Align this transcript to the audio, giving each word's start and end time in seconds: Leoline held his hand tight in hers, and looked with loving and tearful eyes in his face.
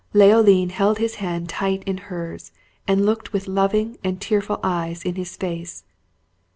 Leoline 0.15 0.71
held 0.71 0.97
his 0.97 1.17
hand 1.21 1.47
tight 1.47 1.83
in 1.83 1.97
hers, 2.09 2.51
and 2.87 3.05
looked 3.05 3.33
with 3.33 3.47
loving 3.47 3.97
and 4.03 4.19
tearful 4.19 4.59
eyes 4.63 5.03
in 5.03 5.13
his 5.13 5.37
face. 5.37 5.83